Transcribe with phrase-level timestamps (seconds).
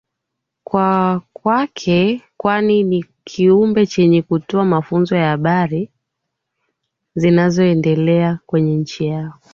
[0.63, 5.89] kwa kwake kwani Ni Kiumbe chenye kutoa mafunzo na habari
[7.15, 9.33] zinazoendelea kwenye nchi yao